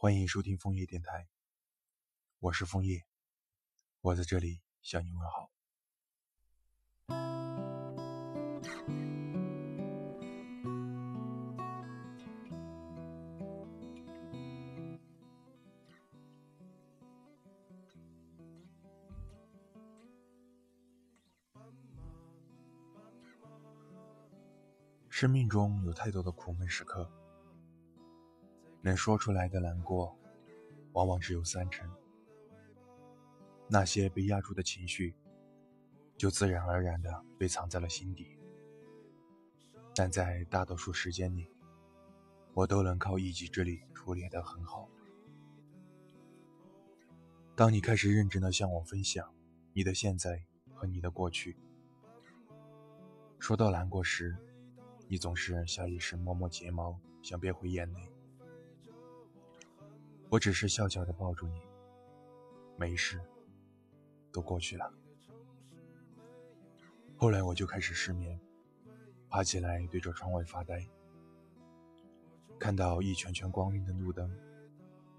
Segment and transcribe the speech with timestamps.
[0.00, 1.26] 欢迎收听枫叶电台，
[2.38, 3.04] 我是枫叶，
[4.00, 5.50] 我在这里向你问好。
[25.08, 27.17] 生命中有太多的苦闷时刻。
[28.80, 30.16] 能说出来的难过，
[30.92, 31.90] 往往只有三成。
[33.68, 35.14] 那些被压住的情绪，
[36.16, 38.38] 就自然而然的被藏在了心底。
[39.94, 41.50] 但在大多数时间里，
[42.54, 44.88] 我都能靠一己之力处理得很好。
[47.56, 49.34] 当你开始认真的向我分享
[49.72, 50.40] 你的现在
[50.72, 51.56] 和你的过去，
[53.40, 54.36] 说到难过时，
[55.08, 58.12] 你总是下意识摸摸睫毛，想憋回眼泪。
[60.30, 61.62] 我只是笑笑的抱住你，
[62.76, 63.18] 没事，
[64.30, 64.92] 都过去了。
[67.16, 68.38] 后来我就开始失眠，
[69.30, 70.86] 爬起来对着窗外发呆，
[72.58, 74.30] 看到一圈圈光晕的路灯，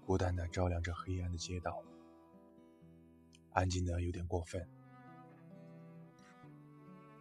[0.06, 1.82] 孤单的照亮着黑暗的街道，
[3.52, 4.64] 安静的有点过分。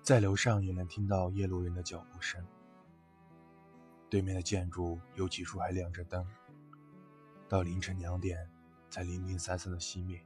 [0.04, 2.46] 在楼上也能听到夜路人的脚步声，
[4.10, 6.24] 对面的建筑有几处还亮着灯。
[7.50, 8.48] 到凌晨两点，
[8.92, 10.24] 才零零散散的熄灭。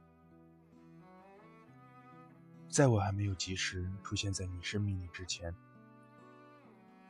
[2.68, 5.54] 在我还没有及时出现在你生命里之前，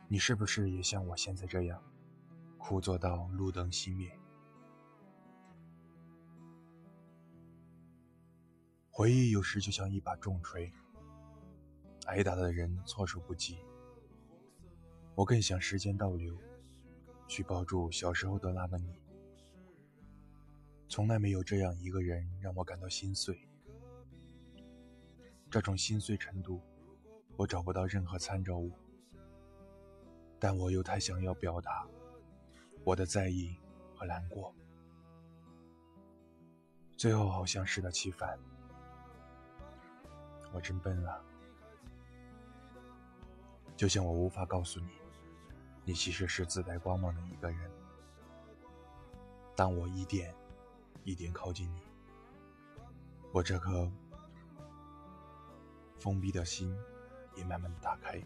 [0.06, 1.83] 你是不是也像我现在这样，
[2.59, 4.17] 枯坐到路灯熄灭？
[8.89, 10.73] 回忆有时就像一把重锤，
[12.06, 13.59] 挨打的人措手不及。
[15.17, 16.39] 我更想时间倒流，
[17.27, 19.03] 去抱住小时候的那个你。
[20.95, 23.37] 从来没有这样一个人让我感到心碎，
[25.50, 26.61] 这种心碎程度，
[27.37, 28.71] 我找不到任何参照物，
[30.38, 31.84] 但我又太想要表达
[32.84, 33.56] 我的在意
[33.97, 34.55] 和难过，
[36.97, 38.38] 最后好像适得其反。
[40.53, 41.21] 我真笨啊，
[43.75, 44.93] 就像我无法告诉你，
[45.84, 47.69] 你其实是自带光芒的一个人，
[49.56, 50.32] 当我一点。
[51.04, 51.81] 一点靠近你，
[53.31, 53.91] 我这颗
[55.98, 56.75] 封闭的心
[57.37, 58.19] 也慢慢的打开，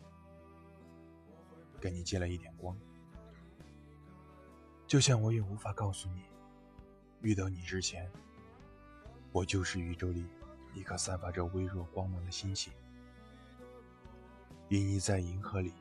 [1.81, 2.79] 跟你借了一点光。
[4.87, 6.23] 就像我也无法告诉你，
[7.21, 8.09] 遇到你之前，
[9.33, 10.25] 我就是宇宙里
[10.73, 12.73] 一颗散发着微弱光芒的星星，
[14.69, 15.75] 隐匿在银河里。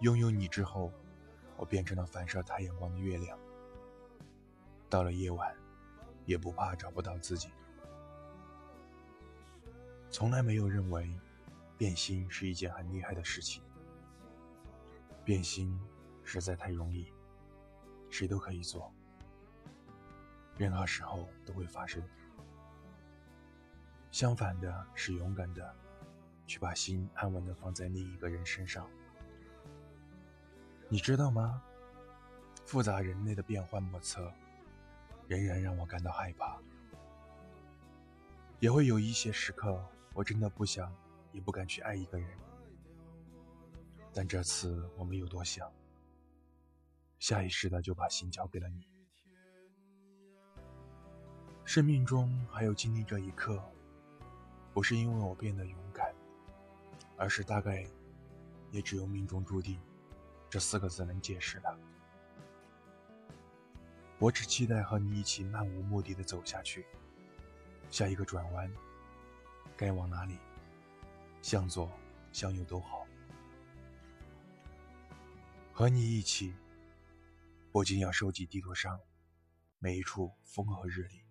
[0.00, 0.90] 拥有你之后，
[1.58, 3.38] 我变成了反射太阳光的月亮。
[4.90, 5.54] 到了夜晚，
[6.26, 7.48] 也不怕找不到自己。
[10.10, 11.08] 从来没有认为
[11.78, 13.62] 变心是一件很厉害的事情。
[15.24, 15.80] 变心
[16.24, 17.12] 实在太容易，
[18.10, 18.92] 谁都可以做，
[20.56, 22.02] 任何时候都会发生。
[24.10, 25.72] 相反的是勇敢的
[26.48, 28.90] 去把心安稳的放在另一个人身上。
[30.88, 31.62] 你知道吗？
[32.66, 34.32] 复杂人类的变幻莫测。
[35.30, 36.58] 仍然让我感到害怕，
[38.58, 39.80] 也会有一些时刻，
[40.12, 40.92] 我真的不想，
[41.30, 42.28] 也不敢去爱一个人。
[44.12, 45.72] 但这次我没有多想，
[47.20, 48.88] 下意识的就把心交给了你。
[51.64, 53.62] 生命中还有经历这一刻，
[54.74, 56.12] 不是因为我变得勇敢，
[57.16, 57.86] 而是大概，
[58.72, 59.80] 也只有命中注定，
[60.48, 61.78] 这四个字能解释了。
[64.20, 66.84] 我只期待和你一起漫无目的的走下去。
[67.90, 68.70] 下一个转弯，
[69.78, 70.36] 该往哪里？
[71.40, 71.90] 向左、
[72.30, 73.06] 向右都好。
[75.72, 76.54] 和你一起，
[77.72, 79.00] 不仅要收集地图上
[79.78, 81.22] 每一处风和日丽，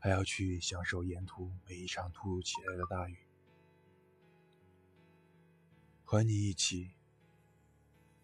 [0.00, 3.16] 还要去享受沿途每一场突如其来的大雨。
[6.02, 6.90] 和你一起，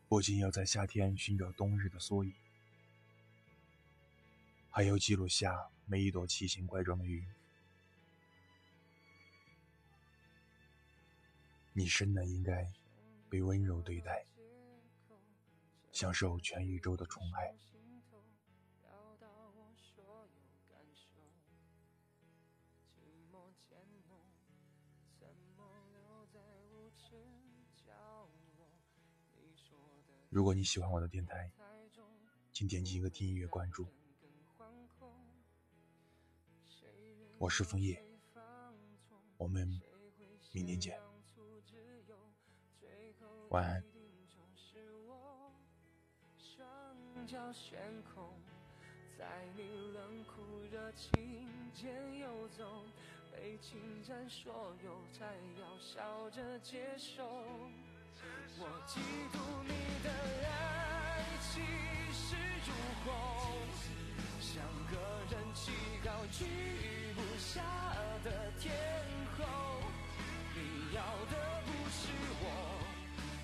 [0.08, 2.34] 不仅要在夏天寻找冬日的缩影。
[4.74, 7.22] 还有记录下每一朵奇形怪状的云。
[11.74, 12.72] 你生来应该
[13.28, 14.24] 被温柔对待，
[15.92, 17.54] 享受全宇宙的宠爱。
[30.30, 31.52] 如果你喜欢我的电台，
[32.54, 33.86] 请点击一个订阅关注。
[37.38, 38.02] 我是枫叶，
[39.36, 39.80] 我们
[40.52, 41.00] 明天见，
[43.50, 43.82] 晚安。
[49.18, 49.62] 在你
[49.92, 50.42] 冷酷
[50.72, 52.84] 热情间游走
[53.30, 57.24] 被侵占所有，才要笑着接受。
[58.58, 58.98] 我嫉
[59.32, 60.10] 妒你的
[60.48, 60.91] 爱
[61.50, 61.60] 气
[62.12, 62.36] 势
[62.66, 62.70] 如
[63.04, 63.10] 虹，
[64.40, 64.94] 像个
[65.30, 65.72] 人气
[66.04, 66.44] 高居
[67.14, 67.60] 不下
[68.22, 68.72] 的天
[69.36, 69.40] 后。
[70.54, 71.34] 你要的
[71.66, 72.08] 不是
[72.40, 72.44] 我，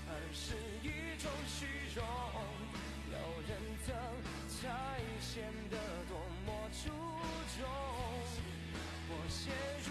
[0.09, 0.87] 而是一
[1.21, 2.05] 种虚荣。
[3.11, 3.17] 有
[3.49, 3.51] 人
[3.85, 3.95] 疼，
[4.49, 5.77] 才显得
[6.09, 6.17] 多
[6.47, 6.91] 么出
[7.59, 7.67] 众。
[9.11, 9.53] 我陷
[9.85, 9.89] 入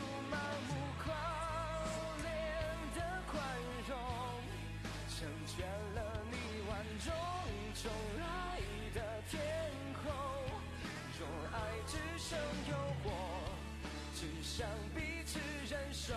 [14.28, 15.40] 只想彼此
[15.70, 16.14] 忍受，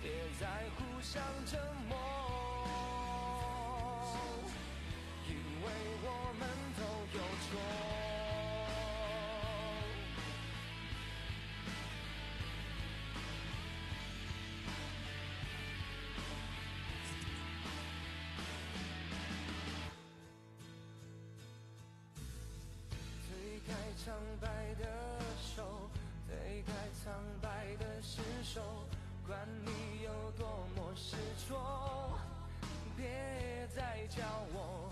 [0.00, 0.46] 别再
[0.76, 1.58] 互相折
[1.88, 1.96] 磨。
[5.26, 5.66] 因为
[6.04, 6.06] 我
[6.38, 6.80] 们都
[7.18, 7.50] 有错。
[23.26, 23.28] 推
[23.66, 23.68] 开
[24.04, 24.46] 苍白
[24.80, 24.84] 的，
[26.60, 27.10] 推开苍
[27.40, 28.60] 白的失守，
[29.26, 30.46] 管你有多
[30.76, 32.18] 么失措，
[32.98, 34.22] 别再叫
[34.52, 34.90] 我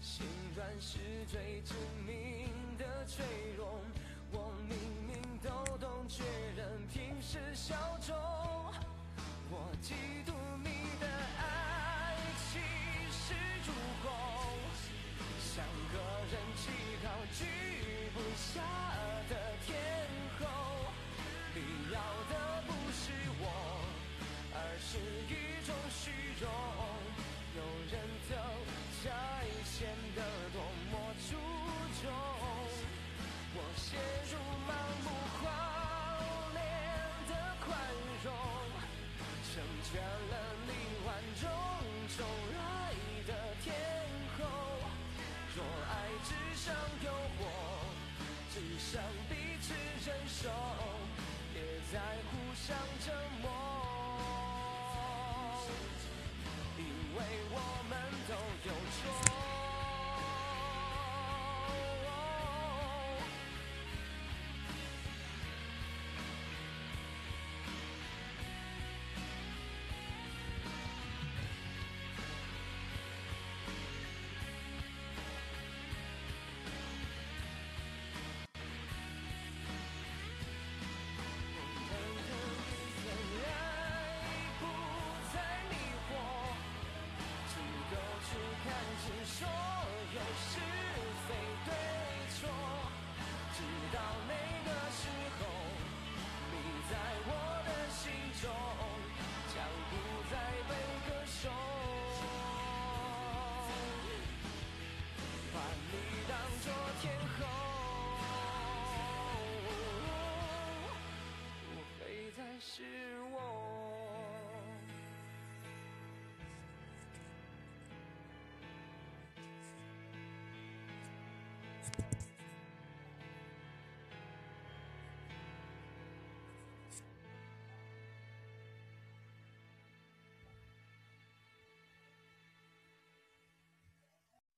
[0.00, 0.24] 心
[0.56, 0.98] 软是
[1.30, 1.74] 最致
[2.06, 2.48] 命
[2.78, 3.26] 的脆
[3.58, 3.78] 弱。
[4.30, 6.24] 我明明都懂，却
[6.56, 8.16] 仍平时小众。
[9.50, 9.92] 我嫉
[10.24, 10.32] 妒
[10.64, 11.06] 你的
[11.36, 12.58] 爱气
[13.10, 13.34] 势
[13.66, 13.72] 如
[14.02, 14.08] 虹，
[15.38, 15.62] 像
[15.92, 15.98] 个
[16.30, 16.70] 人气
[17.02, 17.10] 高
[48.54, 49.72] 只想彼此
[50.04, 50.50] 忍受，